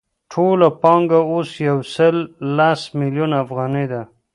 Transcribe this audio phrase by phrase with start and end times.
[0.31, 2.15] ټوله پانګه اوس یو سل
[2.57, 4.01] لس میلیونه افغانۍ ده